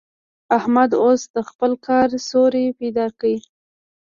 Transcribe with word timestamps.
احمد 0.57 0.91
اوس 1.03 1.21
د 1.35 1.37
خپل 1.49 1.71
کار 1.87 2.09
سوری 2.29 2.65
پيدا 2.79 3.05
کړ. 3.19 3.33